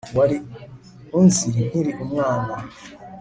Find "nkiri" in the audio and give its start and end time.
1.69-1.91